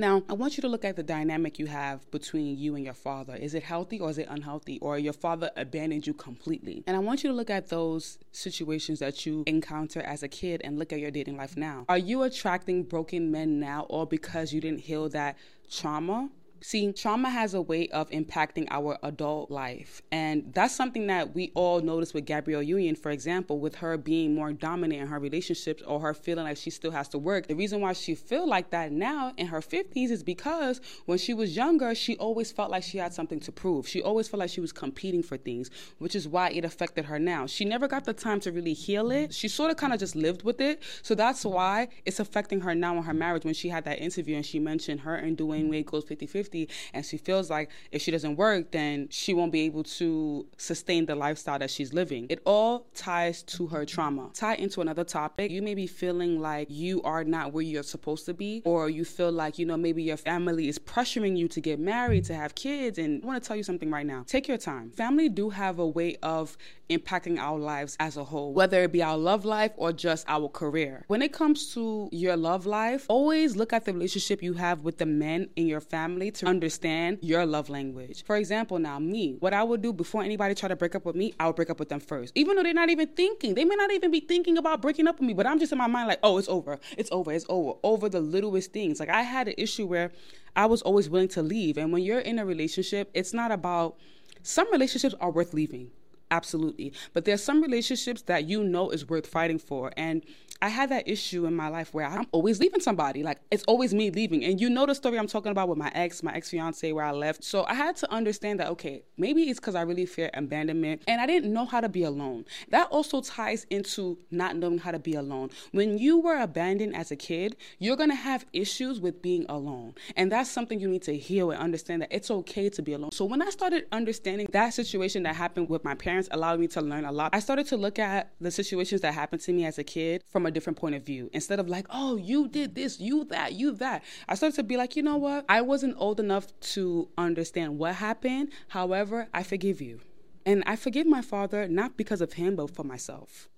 Now, 0.00 0.22
I 0.28 0.34
want 0.34 0.56
you 0.56 0.60
to 0.60 0.68
look 0.68 0.84
at 0.84 0.94
the 0.94 1.02
dynamic 1.02 1.58
you 1.58 1.66
have 1.66 2.08
between 2.12 2.56
you 2.56 2.76
and 2.76 2.84
your 2.84 2.94
father. 2.94 3.34
Is 3.34 3.54
it 3.54 3.64
healthy 3.64 3.98
or 3.98 4.10
is 4.10 4.18
it 4.18 4.28
unhealthy? 4.30 4.78
Or 4.78 4.96
your 4.96 5.12
father 5.12 5.50
abandoned 5.56 6.06
you 6.06 6.14
completely? 6.14 6.84
And 6.86 6.94
I 6.94 7.00
want 7.00 7.24
you 7.24 7.30
to 7.30 7.34
look 7.34 7.50
at 7.50 7.68
those 7.68 8.16
situations 8.30 9.00
that 9.00 9.26
you 9.26 9.42
encounter 9.48 10.00
as 10.00 10.22
a 10.22 10.28
kid 10.28 10.60
and 10.62 10.78
look 10.78 10.92
at 10.92 11.00
your 11.00 11.10
dating 11.10 11.36
life 11.36 11.56
now. 11.56 11.84
Are 11.88 11.98
you 11.98 12.22
attracting 12.22 12.84
broken 12.84 13.32
men 13.32 13.58
now 13.58 13.86
all 13.88 14.06
because 14.06 14.52
you 14.52 14.60
didn't 14.60 14.82
heal 14.82 15.08
that 15.08 15.36
trauma? 15.68 16.30
See, 16.60 16.92
trauma 16.92 17.30
has 17.30 17.54
a 17.54 17.62
way 17.62 17.88
of 17.88 18.10
impacting 18.10 18.66
our 18.70 18.98
adult 19.04 19.50
life. 19.50 20.02
And 20.10 20.52
that's 20.52 20.74
something 20.74 21.06
that 21.06 21.34
we 21.34 21.52
all 21.54 21.80
notice 21.80 22.12
with 22.12 22.24
Gabrielle 22.24 22.62
Union, 22.62 22.96
for 22.96 23.10
example, 23.10 23.60
with 23.60 23.76
her 23.76 23.96
being 23.96 24.34
more 24.34 24.52
dominant 24.52 25.02
in 25.02 25.06
her 25.06 25.20
relationships 25.20 25.82
or 25.86 26.00
her 26.00 26.14
feeling 26.14 26.44
like 26.44 26.56
she 26.56 26.70
still 26.70 26.90
has 26.90 27.08
to 27.10 27.18
work. 27.18 27.46
The 27.46 27.54
reason 27.54 27.80
why 27.80 27.92
she 27.92 28.16
feel 28.16 28.48
like 28.48 28.70
that 28.70 28.90
now 28.90 29.32
in 29.36 29.46
her 29.46 29.60
50s 29.60 30.10
is 30.10 30.24
because 30.24 30.80
when 31.06 31.18
she 31.18 31.32
was 31.32 31.54
younger, 31.54 31.94
she 31.94 32.16
always 32.16 32.50
felt 32.50 32.72
like 32.72 32.82
she 32.82 32.98
had 32.98 33.14
something 33.14 33.38
to 33.40 33.52
prove. 33.52 33.86
She 33.86 34.02
always 34.02 34.26
felt 34.26 34.40
like 34.40 34.50
she 34.50 34.60
was 34.60 34.72
competing 34.72 35.22
for 35.22 35.36
things, 35.36 35.70
which 35.98 36.16
is 36.16 36.26
why 36.26 36.50
it 36.50 36.64
affected 36.64 37.04
her 37.04 37.20
now. 37.20 37.46
She 37.46 37.64
never 37.64 37.86
got 37.86 38.04
the 38.04 38.12
time 38.12 38.40
to 38.40 38.50
really 38.50 38.74
heal 38.74 39.12
it. 39.12 39.32
She 39.32 39.46
sort 39.46 39.70
of 39.70 39.76
kind 39.76 39.92
of 39.92 40.00
just 40.00 40.16
lived 40.16 40.42
with 40.42 40.60
it. 40.60 40.82
So 41.02 41.14
that's 41.14 41.44
why 41.44 41.88
it's 42.04 42.18
affecting 42.18 42.62
her 42.62 42.74
now 42.74 42.96
in 42.96 43.04
her 43.04 43.14
marriage 43.14 43.44
when 43.44 43.54
she 43.54 43.68
had 43.68 43.84
that 43.84 44.00
interview 44.00 44.34
and 44.34 44.44
she 44.44 44.58
mentioned 44.58 45.00
her 45.00 45.14
and 45.14 45.36
Dwyane 45.38 45.70
Wade 45.70 45.86
goes 45.86 46.04
50 46.04 46.26
50 46.26 46.47
50 46.48 46.68
and 46.94 47.04
she 47.04 47.16
feels 47.16 47.50
like 47.50 47.70
if 47.92 48.02
she 48.02 48.10
doesn't 48.10 48.36
work 48.36 48.70
then 48.70 49.08
she 49.10 49.34
won't 49.34 49.52
be 49.52 49.62
able 49.62 49.84
to 49.84 50.46
sustain 50.56 51.06
the 51.06 51.14
lifestyle 51.14 51.58
that 51.58 51.70
she's 51.70 51.92
living. 51.92 52.26
It 52.30 52.40
all 52.44 52.86
ties 52.94 53.42
to 53.54 53.66
her 53.68 53.84
trauma. 53.84 54.30
Tie 54.34 54.54
into 54.54 54.80
another 54.80 55.04
topic 55.04 55.50
you 55.50 55.62
may 55.62 55.74
be 55.74 55.86
feeling 55.86 56.40
like 56.40 56.68
you 56.70 57.02
are 57.02 57.24
not 57.24 57.52
where 57.52 57.62
you're 57.62 57.82
supposed 57.82 58.26
to 58.26 58.34
be 58.34 58.62
or 58.64 58.88
you 58.88 59.04
feel 59.04 59.32
like 59.32 59.58
you 59.58 59.66
know 59.66 59.76
maybe 59.76 60.02
your 60.02 60.16
family 60.16 60.68
is 60.68 60.78
pressuring 60.78 61.36
you 61.36 61.48
to 61.48 61.60
get 61.60 61.78
married 61.78 62.24
to 62.24 62.34
have 62.34 62.54
kids 62.54 62.98
and 62.98 63.22
i 63.22 63.26
want 63.26 63.42
to 63.42 63.46
tell 63.46 63.56
you 63.56 63.62
something 63.62 63.90
right 63.90 64.06
now. 64.06 64.24
Take 64.26 64.48
your 64.48 64.58
time. 64.58 64.90
Family 64.90 65.28
do 65.28 65.50
have 65.50 65.78
a 65.78 65.86
way 65.86 66.16
of 66.22 66.56
impacting 66.90 67.38
our 67.38 67.58
lives 67.58 67.96
as 68.00 68.16
a 68.16 68.24
whole, 68.24 68.52
whether 68.54 68.82
it 68.82 68.92
be 68.92 69.02
our 69.02 69.16
love 69.16 69.44
life 69.44 69.72
or 69.76 69.92
just 69.92 70.24
our 70.28 70.48
career. 70.48 71.04
When 71.08 71.22
it 71.22 71.32
comes 71.32 71.72
to 71.74 72.08
your 72.12 72.36
love 72.36 72.66
life, 72.66 73.06
always 73.08 73.56
look 73.56 73.72
at 73.72 73.84
the 73.84 73.92
relationship 73.92 74.42
you 74.42 74.54
have 74.54 74.80
with 74.80 74.98
the 74.98 75.06
men 75.06 75.50
in 75.56 75.66
your 75.66 75.80
family 75.80 76.30
to 76.38 76.46
understand 76.46 77.18
your 77.20 77.44
love 77.44 77.68
language. 77.68 78.24
For 78.24 78.36
example, 78.36 78.78
now 78.78 79.00
me, 79.00 79.36
what 79.40 79.52
I 79.52 79.62
would 79.64 79.82
do 79.82 79.92
before 79.92 80.22
anybody 80.22 80.54
try 80.54 80.68
to 80.68 80.76
break 80.76 80.94
up 80.94 81.04
with 81.04 81.16
me, 81.16 81.34
I 81.38 81.46
would 81.48 81.56
break 81.56 81.68
up 81.68 81.80
with 81.80 81.88
them 81.88 81.98
first. 81.98 82.32
Even 82.36 82.54
though 82.54 82.62
they're 82.62 82.72
not 82.72 82.90
even 82.90 83.08
thinking, 83.08 83.54
they 83.54 83.64
may 83.64 83.74
not 83.74 83.90
even 83.90 84.12
be 84.12 84.20
thinking 84.20 84.56
about 84.56 84.80
breaking 84.80 85.08
up 85.08 85.18
with 85.18 85.26
me, 85.26 85.34
but 85.34 85.46
I'm 85.46 85.58
just 85.58 85.72
in 85.72 85.78
my 85.78 85.88
mind 85.88 86.06
like, 86.06 86.20
oh, 86.22 86.38
it's 86.38 86.48
over, 86.48 86.78
it's 86.96 87.10
over, 87.10 87.32
it's 87.32 87.44
over, 87.48 87.72
over 87.82 88.08
the 88.08 88.20
littlest 88.20 88.72
things. 88.72 89.00
Like 89.00 89.08
I 89.08 89.22
had 89.22 89.48
an 89.48 89.54
issue 89.58 89.86
where 89.86 90.12
I 90.54 90.66
was 90.66 90.80
always 90.82 91.10
willing 91.10 91.28
to 91.28 91.42
leave. 91.42 91.76
And 91.76 91.92
when 91.92 92.02
you're 92.02 92.20
in 92.20 92.38
a 92.38 92.46
relationship, 92.46 93.10
it's 93.14 93.34
not 93.34 93.50
about 93.50 93.96
some 94.42 94.70
relationships 94.70 95.16
are 95.20 95.30
worth 95.30 95.52
leaving 95.52 95.90
absolutely 96.30 96.92
but 97.14 97.24
there's 97.24 97.42
some 97.42 97.62
relationships 97.62 98.20
that 98.22 98.44
you 98.44 98.62
know 98.62 98.90
is 98.90 99.08
worth 99.08 99.26
fighting 99.26 99.58
for 99.58 99.90
and 99.96 100.22
I 100.60 100.68
had 100.68 100.90
that 100.90 101.08
issue 101.08 101.46
in 101.46 101.54
my 101.54 101.68
life 101.68 101.94
where 101.94 102.06
I'm 102.06 102.26
always 102.32 102.58
leaving 102.58 102.80
somebody. 102.80 103.22
Like 103.22 103.38
it's 103.50 103.62
always 103.64 103.94
me 103.94 104.10
leaving. 104.10 104.44
And 104.44 104.60
you 104.60 104.68
know 104.68 104.86
the 104.86 104.94
story 104.94 105.18
I'm 105.18 105.28
talking 105.28 105.52
about 105.52 105.68
with 105.68 105.78
my 105.78 105.90
ex, 105.94 106.22
my 106.22 106.34
ex 106.34 106.50
fiance, 106.50 106.90
where 106.92 107.04
I 107.04 107.12
left. 107.12 107.44
So 107.44 107.64
I 107.66 107.74
had 107.74 107.96
to 107.96 108.12
understand 108.12 108.58
that, 108.60 108.68
okay, 108.70 109.04
maybe 109.16 109.42
it's 109.44 109.60
because 109.60 109.76
I 109.76 109.82
really 109.82 110.06
fear 110.06 110.30
abandonment 110.34 111.02
and 111.06 111.20
I 111.20 111.26
didn't 111.26 111.52
know 111.52 111.64
how 111.64 111.80
to 111.80 111.88
be 111.88 112.02
alone. 112.02 112.44
That 112.70 112.88
also 112.90 113.20
ties 113.20 113.66
into 113.70 114.18
not 114.30 114.56
knowing 114.56 114.78
how 114.78 114.90
to 114.90 114.98
be 114.98 115.14
alone. 115.14 115.50
When 115.72 115.98
you 115.98 116.18
were 116.18 116.40
abandoned 116.40 116.96
as 116.96 117.12
a 117.12 117.16
kid, 117.16 117.56
you're 117.78 117.96
going 117.96 118.10
to 118.10 118.16
have 118.16 118.44
issues 118.52 119.00
with 119.00 119.22
being 119.22 119.46
alone. 119.48 119.94
And 120.16 120.32
that's 120.32 120.50
something 120.50 120.80
you 120.80 120.88
need 120.88 121.02
to 121.02 121.16
heal 121.16 121.52
and 121.52 121.60
understand 121.60 122.02
that 122.02 122.08
it's 122.10 122.30
okay 122.30 122.68
to 122.70 122.82
be 122.82 122.94
alone. 122.94 123.12
So 123.12 123.24
when 123.24 123.42
I 123.42 123.50
started 123.50 123.86
understanding 123.92 124.48
that 124.52 124.74
situation 124.74 125.22
that 125.22 125.36
happened 125.36 125.68
with 125.68 125.84
my 125.84 125.94
parents 125.94 126.28
allowed 126.32 126.58
me 126.58 126.66
to 126.68 126.80
learn 126.80 127.04
a 127.04 127.12
lot, 127.12 127.30
I 127.32 127.38
started 127.38 127.66
to 127.68 127.76
look 127.76 127.98
at 127.98 128.32
the 128.40 128.50
situations 128.50 129.02
that 129.02 129.14
happened 129.14 129.42
to 129.42 129.52
me 129.52 129.64
as 129.64 129.78
a 129.78 129.84
kid 129.84 130.24
from 130.26 130.46
a 130.46 130.47
different 130.50 130.78
point 130.78 130.94
of 130.94 131.02
view 131.04 131.30
instead 131.32 131.60
of 131.60 131.68
like, 131.68 131.86
oh, 131.90 132.16
you 132.16 132.48
did 132.48 132.74
this, 132.74 133.00
you 133.00 133.24
that, 133.26 133.52
you 133.52 133.72
that. 133.72 134.02
I 134.28 134.34
started 134.34 134.56
to 134.56 134.62
be 134.62 134.76
like, 134.76 134.96
you 134.96 135.02
know 135.02 135.16
what? 135.16 135.44
I 135.48 135.60
wasn't 135.60 135.96
old 135.98 136.20
enough 136.20 136.46
to 136.60 137.08
understand 137.16 137.78
what 137.78 137.94
happened. 137.96 138.50
However, 138.68 139.28
I 139.32 139.42
forgive 139.42 139.80
you. 139.80 140.00
And 140.46 140.62
I 140.66 140.76
forgive 140.76 141.06
my 141.06 141.22
father 141.22 141.68
not 141.68 141.96
because 141.96 142.20
of 142.20 142.34
him, 142.34 142.56
but 142.56 142.74
for 142.74 142.84
myself. 142.84 143.48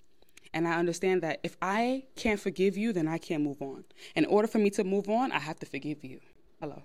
And 0.53 0.67
I 0.67 0.77
understand 0.77 1.23
that 1.23 1.39
if 1.43 1.55
I 1.61 2.03
can't 2.15 2.39
forgive 2.39 2.77
you, 2.77 2.91
then 2.91 3.07
I 3.07 3.17
can't 3.17 3.43
move 3.43 3.61
on. 3.61 3.85
In 4.15 4.25
order 4.25 4.47
for 4.47 4.57
me 4.57 4.69
to 4.71 4.83
move 4.83 5.09
on, 5.09 5.31
I 5.31 5.39
have 5.39 5.59
to 5.59 5.65
forgive 5.65 6.03
you. 6.03 6.19
Hello. 6.59 6.83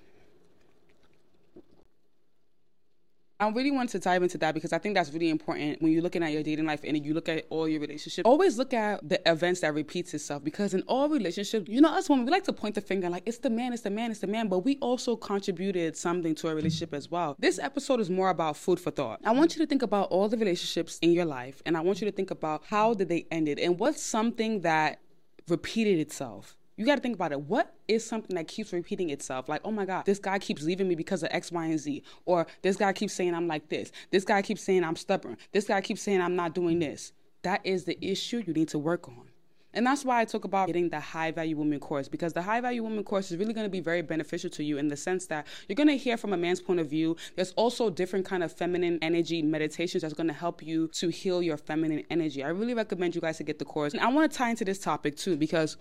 I 3.38 3.50
really 3.50 3.71
want 3.71 3.90
to 3.90 3.99
dive 3.99 4.23
into 4.23 4.38
that 4.38 4.55
because 4.55 4.73
I 4.73 4.78
think 4.78 4.95
that's 4.95 5.12
really 5.12 5.28
important 5.28 5.83
when 5.83 5.93
you're 5.93 6.00
looking 6.00 6.23
at 6.23 6.33
your 6.33 6.43
dating 6.43 6.64
life 6.64 6.81
and 6.85 7.05
you 7.05 7.12
look 7.12 7.28
at 7.28 7.45
all 7.50 7.69
your 7.69 7.81
relationships. 7.81 8.25
Always 8.25 8.57
look 8.57 8.73
at 8.73 9.07
the 9.07 9.21
events 9.31 9.61
that 9.61 9.75
repeats 9.75 10.14
itself 10.14 10.43
because 10.43 10.73
in 10.73 10.81
all 10.83 11.11
relationships, 11.11 11.69
you 11.69 11.83
know, 11.83 11.90
us 11.90 12.09
women, 12.09 12.25
we 12.25 12.31
like 12.31 12.45
to 12.45 12.52
point 12.55 12.76
the 12.76 12.81
finger 12.81 13.11
like 13.11 13.25
it's 13.26 13.38
the 13.38 13.50
man, 13.50 13.75
it's 13.75 13.83
the 13.83 13.90
man, 13.90 14.11
it's 14.11 14.21
the 14.21 14.26
man, 14.26 14.49
but 14.49 14.61
we 14.61 14.78
also 14.78 15.16
contributed 15.16 15.99
something 15.99 16.35
to 16.35 16.49
a 16.49 16.55
relationship 16.55 16.95
as 16.95 17.11
well. 17.11 17.37
This 17.38 17.59
episode 17.59 18.00
is 18.00 18.09
more 18.09 18.31
about 18.31 18.57
food 18.57 18.81
for 18.81 18.90
thought. 18.90 19.21
I 19.23 19.33
want 19.33 19.55
you 19.55 19.61
to 19.62 19.66
think 19.66 19.83
about 19.83 20.09
all 20.09 20.31
the 20.31 20.38
relationships 20.38 20.99
in 21.02 21.12
your 21.12 21.26
life 21.26 21.61
and 21.66 21.76
I 21.76 21.83
want 21.83 22.00
you 22.00 22.07
to 22.07 22.16
think 22.16 22.31
about 22.31 22.62
how 22.64 22.95
did 22.95 23.11
they 23.11 23.26
end 23.31 23.49
it 23.49 23.59
and 23.59 23.78
what's 23.78 24.02
something 24.02 24.62
that 24.62 25.00
repeated 25.47 25.99
itself 25.99 26.57
you 26.76 26.85
got 26.85 26.97
to 26.97 27.00
think 27.00 27.14
about 27.14 27.33
it. 27.33 27.40
What 27.40 27.75
is 27.88 28.04
something 28.04 28.37
that 28.37 28.49
keeps 28.49 28.73
repeating 28.73 29.11
itself? 29.11 29.49
Like, 29.49 29.62
oh 29.64 29.71
my 29.71 29.85
God, 29.85 30.04
this 30.04 30.18
guy 30.18 30.38
keeps 30.38 30.62
leaving 30.62 30.88
me 30.88 30.95
because 30.95 31.23
of 31.23 31.30
X, 31.33 31.50
Y, 31.50 31.64
and 31.64 31.78
Z. 31.78 32.02
Or 32.25 32.47
this 32.62 32.76
guy 32.76 32.92
keeps 32.92 33.12
saying 33.14 33.35
I'm 33.35 33.49
like 33.49 33.68
this. 33.68 33.92
This 34.11 34.25
guy 34.25 34.42
keeps 34.42 34.62
saying 34.62 34.85
I'm 34.85 34.97
stubborn. 34.97 35.37
This 35.52 35.66
guy 35.66 35.80
keeps 35.80 36.02
saying 36.02 36.21
I'm 36.21 36.37
not 36.37 36.54
doing 36.54 36.78
this. 36.78 37.12
That 37.42 37.61
is 37.64 37.85
the 37.85 37.99
issue 38.04 38.42
you 38.47 38.52
need 38.52 38.68
to 38.68 38.78
work 38.78 39.09
on. 39.09 39.30
And 39.76 39.87
that's 39.87 40.06
why 40.06 40.23
I 40.23 40.25
talk 40.25 40.45
about 40.45 40.68
getting 40.68 40.88
the 40.88 40.99
high 40.99 41.30
value 41.30 41.54
woman 41.54 41.78
course 41.78 42.09
because 42.09 42.33
the 42.33 42.40
high 42.40 42.62
value 42.62 42.83
woman 42.83 43.04
course 43.04 43.30
is 43.30 43.37
really 43.37 43.52
going 43.52 43.66
to 43.66 43.71
be 43.71 43.80
very 43.80 44.00
beneficial 44.00 44.49
to 44.50 44.64
you 44.64 44.78
in 44.78 44.88
the 44.88 44.97
sense 44.97 45.26
that 45.26 45.47
you're 45.68 45.76
going 45.76 45.88
to 45.88 45.99
hear 45.99 46.16
from 46.16 46.33
a 46.33 46.37
man's 46.37 46.62
point 46.62 46.80
of 46.80 46.88
view. 46.88 47.14
There's 47.37 47.52
also 47.52 47.90
different 47.90 48.25
kind 48.25 48.42
of 48.42 48.50
feminine 48.50 48.99
energy 49.02 49.42
meditations 49.42 50.00
that's 50.00 50.14
going 50.14 50.28
to 50.28 50.33
help 50.33 50.62
you 50.62 50.88
to 50.95 51.11
heal 51.11 51.42
your 51.42 51.59
feminine 51.59 52.04
energy. 52.09 52.42
I 52.42 52.49
really 52.49 52.73
recommend 52.73 53.14
you 53.14 53.21
guys 53.21 53.37
to 53.37 53.45
get 53.45 53.59
the 53.59 53.66
course. 53.66 53.92
And 53.92 54.02
I 54.02 54.09
want 54.09 54.33
to 54.33 54.38
tie 54.38 54.49
into 54.49 54.64
this 54.64 54.78
topic 54.78 55.14
too 55.14 55.37
because 55.37 55.76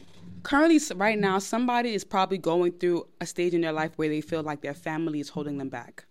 currently 0.46 0.80
right 0.96 1.18
now 1.18 1.40
somebody 1.40 1.96
is 1.96 2.04
probably 2.04 2.38
going 2.38 2.72
through 2.74 3.08
a 3.20 3.26
stage 3.26 3.56
in 3.56 3.62
their 3.62 3.74
life 3.74 3.94
where 3.96 4.10
they 4.10 4.22
feel 4.22 4.44
like 4.44 4.62
their 4.62 4.76
family 4.76 5.20
is 5.20 5.30
holding 5.30 5.58
them 5.58 5.70
back. 5.70 6.06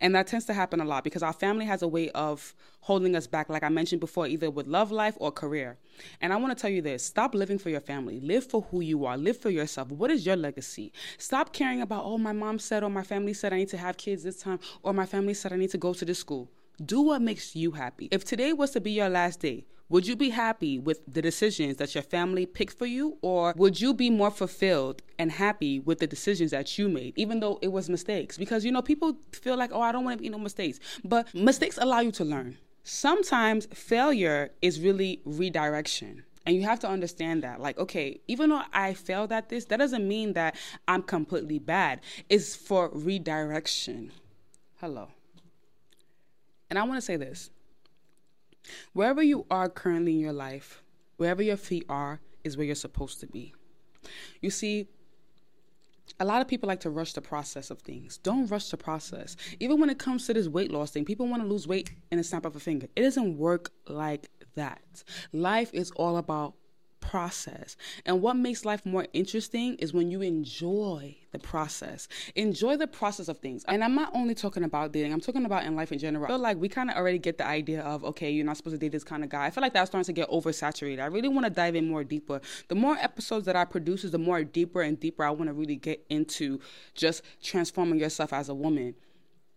And 0.00 0.14
that 0.14 0.26
tends 0.26 0.44
to 0.46 0.52
happen 0.52 0.80
a 0.80 0.84
lot 0.84 1.04
because 1.04 1.22
our 1.22 1.32
family 1.32 1.64
has 1.64 1.80
a 1.80 1.88
way 1.88 2.10
of 2.10 2.54
holding 2.82 3.16
us 3.16 3.26
back, 3.26 3.48
like 3.48 3.64
I 3.64 3.70
mentioned 3.70 4.00
before, 4.00 4.26
either 4.26 4.50
with 4.50 4.66
love 4.66 4.92
life 4.92 5.16
or 5.18 5.32
career. 5.32 5.78
And 6.20 6.34
I 6.34 6.36
want 6.36 6.56
to 6.56 6.60
tell 6.60 6.70
you 6.70 6.82
this 6.82 7.04
stop 7.04 7.34
living 7.34 7.58
for 7.58 7.70
your 7.70 7.80
family. 7.80 8.20
Live 8.20 8.46
for 8.46 8.60
who 8.70 8.82
you 8.82 9.06
are. 9.06 9.16
Live 9.16 9.38
for 9.38 9.50
yourself. 9.50 9.88
What 9.88 10.10
is 10.10 10.26
your 10.26 10.36
legacy? 10.36 10.92
Stop 11.16 11.54
caring 11.54 11.80
about, 11.80 12.04
oh, 12.04 12.18
my 12.18 12.32
mom 12.32 12.58
said, 12.58 12.84
or 12.84 12.90
my 12.90 13.02
family 13.02 13.32
said 13.32 13.54
I 13.54 13.56
need 13.56 13.70
to 13.70 13.78
have 13.78 13.96
kids 13.96 14.22
this 14.22 14.36
time, 14.36 14.60
or 14.82 14.92
my 14.92 15.06
family 15.06 15.34
said 15.34 15.52
I 15.52 15.56
need 15.56 15.70
to 15.70 15.78
go 15.78 15.94
to 15.94 16.04
this 16.04 16.18
school. 16.18 16.50
Do 16.84 17.00
what 17.00 17.22
makes 17.22 17.56
you 17.56 17.72
happy. 17.72 18.08
If 18.12 18.24
today 18.24 18.52
was 18.52 18.72
to 18.72 18.80
be 18.80 18.92
your 18.92 19.08
last 19.08 19.40
day, 19.40 19.64
would 19.92 20.06
you 20.06 20.16
be 20.16 20.30
happy 20.30 20.78
with 20.78 21.00
the 21.06 21.20
decisions 21.20 21.76
that 21.76 21.94
your 21.94 22.00
family 22.00 22.46
picked 22.46 22.78
for 22.78 22.86
you, 22.86 23.18
or 23.20 23.52
would 23.58 23.78
you 23.78 23.92
be 23.92 24.08
more 24.08 24.30
fulfilled 24.30 25.02
and 25.18 25.30
happy 25.30 25.80
with 25.80 25.98
the 25.98 26.06
decisions 26.06 26.50
that 26.50 26.78
you 26.78 26.88
made, 26.88 27.12
even 27.16 27.40
though 27.40 27.58
it 27.60 27.68
was 27.68 27.90
mistakes? 27.90 28.38
Because 28.38 28.64
you 28.64 28.72
know, 28.72 28.80
people 28.80 29.18
feel 29.32 29.54
like, 29.54 29.70
oh, 29.70 29.82
I 29.82 29.92
don't 29.92 30.02
want 30.02 30.16
to 30.16 30.22
make 30.22 30.32
no 30.32 30.38
mistakes, 30.38 30.80
but 31.04 31.32
mistakes 31.34 31.78
allow 31.78 32.00
you 32.00 32.10
to 32.12 32.24
learn. 32.24 32.56
Sometimes 32.84 33.66
failure 33.66 34.50
is 34.62 34.80
really 34.80 35.20
redirection. 35.26 36.24
And 36.46 36.56
you 36.56 36.62
have 36.62 36.80
to 36.80 36.88
understand 36.88 37.42
that. 37.42 37.60
Like, 37.60 37.78
okay, 37.78 38.18
even 38.26 38.48
though 38.48 38.62
I 38.72 38.94
failed 38.94 39.30
at 39.30 39.50
this, 39.50 39.66
that 39.66 39.76
doesn't 39.76 40.08
mean 40.08 40.32
that 40.32 40.56
I'm 40.88 41.02
completely 41.02 41.58
bad. 41.58 42.00
It's 42.30 42.56
for 42.56 42.88
redirection. 42.94 44.10
Hello. 44.80 45.08
And 46.70 46.78
I 46.78 46.82
want 46.84 46.96
to 46.96 47.02
say 47.02 47.16
this 47.16 47.50
Wherever 48.92 49.22
you 49.22 49.46
are 49.50 49.68
currently 49.68 50.12
in 50.12 50.20
your 50.20 50.32
life, 50.32 50.82
wherever 51.16 51.42
your 51.42 51.56
feet 51.56 51.84
are, 51.88 52.20
is 52.44 52.56
where 52.56 52.66
you're 52.66 52.74
supposed 52.74 53.20
to 53.20 53.26
be. 53.26 53.54
You 54.40 54.50
see, 54.50 54.88
a 56.18 56.24
lot 56.24 56.40
of 56.40 56.48
people 56.48 56.66
like 56.66 56.80
to 56.80 56.90
rush 56.90 57.12
the 57.12 57.20
process 57.20 57.70
of 57.70 57.80
things. 57.80 58.18
Don't 58.18 58.50
rush 58.50 58.68
the 58.70 58.76
process. 58.76 59.36
Even 59.60 59.80
when 59.80 59.90
it 59.90 59.98
comes 59.98 60.26
to 60.26 60.34
this 60.34 60.48
weight 60.48 60.70
loss 60.70 60.90
thing, 60.90 61.04
people 61.04 61.26
want 61.26 61.42
to 61.42 61.48
lose 61.48 61.66
weight 61.66 61.92
in 62.10 62.18
a 62.18 62.24
snap 62.24 62.44
of 62.44 62.56
a 62.56 62.60
finger. 62.60 62.88
It 62.96 63.02
doesn't 63.02 63.38
work 63.38 63.70
like 63.88 64.28
that. 64.54 65.04
Life 65.32 65.70
is 65.72 65.90
all 65.92 66.16
about 66.16 66.54
process. 67.02 67.76
And 68.06 68.22
what 68.22 68.36
makes 68.36 68.64
life 68.64 68.86
more 68.86 69.06
interesting 69.12 69.74
is 69.74 69.92
when 69.92 70.10
you 70.10 70.22
enjoy 70.22 71.16
the 71.32 71.38
process. 71.38 72.08
Enjoy 72.34 72.76
the 72.76 72.86
process 72.86 73.28
of 73.28 73.38
things. 73.38 73.64
And 73.68 73.84
I'm 73.84 73.94
not 73.94 74.10
only 74.14 74.34
talking 74.34 74.64
about 74.64 74.92
dating, 74.92 75.12
I'm 75.12 75.20
talking 75.20 75.44
about 75.44 75.64
in 75.64 75.76
life 75.76 75.92
in 75.92 75.98
general. 75.98 76.24
I 76.24 76.28
feel 76.28 76.38
like 76.38 76.56
we 76.56 76.68
kind 76.68 76.90
of 76.90 76.96
already 76.96 77.18
get 77.18 77.36
the 77.36 77.46
idea 77.46 77.82
of, 77.82 78.04
okay, 78.04 78.30
you're 78.30 78.46
not 78.46 78.56
supposed 78.56 78.74
to 78.74 78.78
date 78.78 78.92
this 78.92 79.04
kind 79.04 79.24
of 79.24 79.28
guy. 79.28 79.46
I 79.46 79.50
feel 79.50 79.62
like 79.62 79.74
that's 79.74 79.90
starting 79.90 80.06
to 80.06 80.12
get 80.12 80.30
oversaturated. 80.30 81.02
I 81.02 81.06
really 81.06 81.28
want 81.28 81.44
to 81.44 81.50
dive 81.50 81.74
in 81.74 81.88
more 81.88 82.04
deeper. 82.04 82.40
The 82.68 82.74
more 82.74 82.96
episodes 82.96 83.44
that 83.46 83.56
I 83.56 83.64
produce, 83.64 84.04
is 84.04 84.12
the 84.12 84.18
more 84.18 84.42
deeper 84.44 84.80
and 84.80 84.98
deeper 84.98 85.24
I 85.24 85.30
want 85.30 85.48
to 85.48 85.52
really 85.52 85.76
get 85.76 86.04
into 86.08 86.60
just 86.94 87.22
transforming 87.42 87.98
yourself 87.98 88.32
as 88.32 88.48
a 88.48 88.54
woman. 88.54 88.94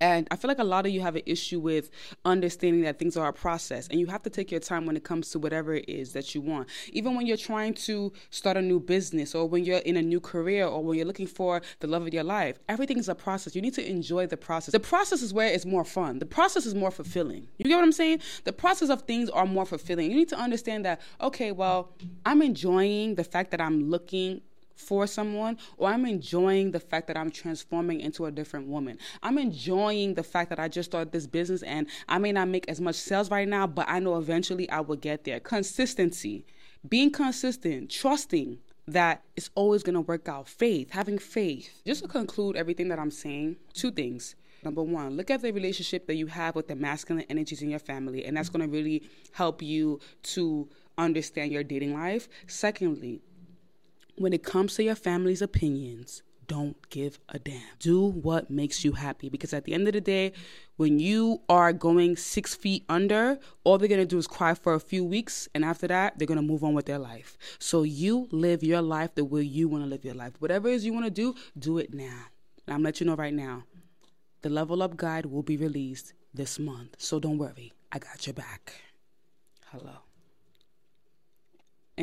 And 0.02 0.28
I 0.30 0.36
feel 0.36 0.50
like 0.50 0.60
a 0.60 0.64
lot 0.64 0.86
of 0.86 0.92
you 0.92 1.02
have 1.02 1.16
an 1.16 1.22
issue 1.26 1.60
with 1.60 1.90
understanding 2.26 2.82
that 2.82 3.00
things 3.00 3.16
are 3.16 3.28
a 3.28 3.34
process 3.34 3.88
and 3.88 4.00
you 4.00 4.08
have 4.08 4.24
to 4.24 4.30
take 4.30 4.52
your 4.52 4.60
time 4.60 4.86
when 4.86 4.98
it 4.98 5.04
comes 5.04 5.30
to 5.32 5.40
whatever 5.40 5.76
it 5.76 5.88
is 5.88 6.14
that 6.14 6.36
you 6.36 6.42
want. 6.42 6.68
Even 6.92 7.16
when 7.16 7.26
you're 7.26 7.38
trying 7.38 7.74
to 7.74 8.12
start 8.30 8.58
a 8.58 8.62
new 8.62 8.80
business 8.80 9.34
or 9.34 9.48
when 9.48 9.64
you're 9.64 9.80
in 9.80 9.96
a 9.96 10.02
new 10.02 10.20
career 10.20 10.66
or 10.66 10.84
when 10.84 10.98
you're 10.98 11.08
looking 11.08 11.28
for 11.28 11.62
the 11.80 11.88
love 11.88 12.06
of 12.06 12.14
your 12.14 12.24
life, 12.24 12.58
everything 12.68 12.98
is 12.98 13.08
a 13.08 13.16
process. 13.16 13.56
You 13.56 13.62
need 13.62 13.74
to 13.76 13.90
enjoy 13.90 14.28
the 14.28 14.38
process. 14.38 14.74
The 14.74 14.80
process 14.80 15.22
is 15.22 15.34
where 15.34 15.48
it's 15.48 15.66
more 15.66 15.86
fun. 15.86 16.20
The 16.20 16.26
process 16.26 16.66
is 16.66 16.76
more 16.76 16.92
fulfilling. 16.92 17.48
You 17.58 17.66
get 17.66 17.76
what 17.76 17.84
I'm 17.84 17.92
saying? 17.92 18.20
The 18.44 18.54
process 18.54 18.90
of 18.90 19.04
things 19.04 19.30
are 19.30 19.46
more 19.46 19.66
fulfilling. 19.66 20.12
You 20.12 20.18
need 20.18 20.30
to 20.30 20.38
understand 20.38 20.86
that, 20.86 21.00
okay, 21.22 21.52
well, 21.52 21.94
I'm 22.26 22.42
enjoying 22.42 23.16
the 23.16 23.24
fact 23.24 23.52
that 23.52 23.62
I'm 23.62 23.90
looking 23.90 24.42
for 24.76 25.08
someone 25.08 25.58
or 25.78 25.90
I'm 25.90 26.06
enjoying 26.06 26.72
the 26.72 26.80
fact 26.80 27.08
that 27.08 27.18
I'm 27.18 27.32
transforming 27.32 28.02
into 28.02 28.26
a 28.26 28.32
different 28.32 28.68
woman. 28.68 28.98
I'm 29.24 29.38
enjoying 29.38 30.14
the 30.14 30.24
fact 30.24 30.50
that 30.50 30.60
I 30.60 30.68
just 30.68 30.92
started 30.92 31.12
this 31.12 31.28
business 31.28 31.64
and 31.64 31.88
I 32.08 32.18
may 32.18 32.32
not 32.32 32.48
make 32.48 32.68
as 32.68 32.82
much 32.82 32.96
sales 32.96 33.32
right 33.32 33.48
now, 33.48 33.68
but 33.68 33.88
I 33.90 34.00
know 34.00 34.18
eventually 34.18 34.70
I 34.70 34.82
will 34.82 34.98
get 34.98 35.24
there. 35.24 35.40
Consistency, 35.40 36.46
being 36.88 37.12
consistent, 37.12 37.90
trusting 37.90 38.60
that 38.88 39.24
it's 39.36 39.50
always 39.56 39.84
going 39.84 39.96
to 39.96 40.02
work 40.02 40.30
out. 40.30 40.48
Faith, 40.48 40.92
having 40.92 41.18
faith. 41.18 41.82
Just 41.86 42.04
to 42.04 42.08
conclude 42.08 42.56
everything 42.56 42.90
that 42.90 43.00
I'm 43.00 43.12
saying, 43.12 43.56
two 43.74 43.92
things. 43.92 44.36
Number 44.64 44.82
one, 44.82 45.16
look 45.16 45.30
at 45.30 45.42
the 45.42 45.52
relationship 45.52 46.08
that 46.08 46.16
you 46.16 46.28
have 46.28 46.56
with 46.56 46.68
the 46.68 46.76
masculine 46.76 47.26
energies 47.30 47.62
in 47.62 47.70
your 47.70 47.80
family, 47.80 48.26
and 48.26 48.36
that's 48.36 48.50
going 48.50 48.66
to 48.66 48.72
really 48.72 49.04
help 49.32 49.62
you 49.62 50.00
to 50.24 50.68
understand 50.98 51.52
your 51.52 51.64
dating 51.64 51.94
life. 51.94 52.28
Secondly, 52.48 53.22
when 54.18 54.34
it 54.34 54.44
comes 54.44 54.76
to 54.76 54.84
your 54.84 54.96
family's 54.96 55.42
opinions, 55.42 56.24
don't 56.48 56.78
give 56.90 57.20
a 57.30 57.40
damn. 57.40 57.62
Do 57.80 58.06
what 58.06 58.50
makes 58.50 58.86
you 58.86 58.94
happy 58.94 59.30
because 59.30 59.54
at 59.54 59.66
the 59.66 59.74
end 59.74 59.88
of 59.88 59.94
the 59.94 60.02
day, 60.02 60.34
when 60.78 61.00
you 61.00 61.42
are 61.50 61.74
going 61.74 62.16
six 62.16 62.54
feet 62.56 62.86
under, 62.88 63.40
all 63.64 63.78
they're 63.78 63.88
gonna 63.88 64.06
do 64.06 64.18
is 64.18 64.28
cry 64.28 64.54
for 64.54 64.74
a 64.74 64.80
few 64.80 65.04
weeks, 65.04 65.48
and 65.56 65.66
after 65.66 65.88
that, 65.88 66.18
they're 66.18 66.28
gonna 66.28 66.42
move 66.42 66.64
on 66.64 66.74
with 66.74 66.86
their 66.86 67.00
life. 67.00 67.38
So 67.60 67.84
you 67.84 68.28
live 68.32 68.64
your 68.64 68.82
life 68.82 69.16
the 69.16 69.26
way 69.26 69.42
you 69.42 69.68
wanna 69.68 69.88
live 69.88 70.06
your 70.06 70.14
life. 70.14 70.34
Whatever 70.40 70.70
it 70.70 70.76
is 70.76 70.86
you 70.86 70.94
wanna 70.94 71.10
do, 71.10 71.36
do 71.58 71.78
it 71.78 71.94
now. 71.94 72.26
And 72.68 72.74
I'm 72.74 72.84
letting 72.84 73.06
you 73.06 73.12
know 73.12 73.18
right 73.18 73.34
now, 73.34 73.64
the 74.42 74.50
level 74.50 74.84
up 74.84 74.98
guide 74.98 75.26
will 75.26 75.44
be 75.44 75.58
released 75.58 76.14
this 76.34 76.60
month. 76.60 76.96
So 77.00 77.20
don't 77.20 77.38
worry, 77.38 77.74
I 77.92 78.00
got 78.00 78.28
your 78.28 78.34
back. 78.34 78.74
Hello. 79.72 79.94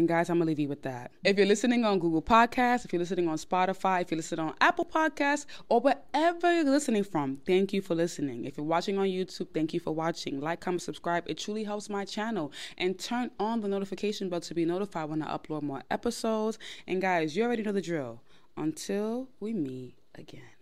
And 0.03 0.09
guys, 0.09 0.29
I'm 0.29 0.39
gonna 0.39 0.49
leave 0.49 0.59
you 0.59 0.69
with 0.69 0.83
that. 0.83 1.13
If 1.23 1.37
you're 1.37 1.47
listening 1.47 1.85
on 1.85 2.01
Google 2.01 2.23
Podcasts, 2.23 2.85
if 2.85 2.93
you're 2.93 2.99
listening 2.99 3.29
on 3.29 3.37
Spotify, 3.37 4.03
if 4.03 4.11
you're 4.11 4.17
listening 4.17 4.47
on 4.47 4.55
Apple 4.61 4.85
Podcasts, 4.85 5.47
or 5.69 5.79
wherever 5.79 6.53
you're 6.53 6.65
listening 6.65 7.05
from, 7.05 7.37
thank 7.47 7.73
you 7.73 7.81
for 7.81 7.95
listening. 7.95 8.45
If 8.45 8.57
you're 8.57 8.67
watching 8.67 8.99
on 8.99 9.07
YouTube, 9.07 9.55
thank 9.55 9.73
you 9.73 9.79
for 9.79 9.95
watching. 9.95 10.41
Like, 10.41 10.59
comment, 10.59 10.83
subscribe. 10.83 11.23
It 11.29 11.39
truly 11.39 11.63
helps 11.63 11.89
my 11.89 12.05
channel. 12.05 12.51
And 12.79 12.99
turn 12.99 13.31
on 13.39 13.61
the 13.61 13.69
notification 13.69 14.29
bell 14.29 14.41
to 14.41 14.55
be 14.55 14.65
notified 14.65 15.09
when 15.09 15.23
I 15.23 15.37
upload 15.37 15.63
more 15.63 15.85
episodes. 15.89 16.59
And 16.89 17.01
guys, 17.01 17.37
you 17.37 17.45
already 17.45 17.63
know 17.63 17.71
the 17.71 17.81
drill. 17.81 18.23
Until 18.57 19.29
we 19.39 19.53
meet 19.53 19.95
again. 20.17 20.62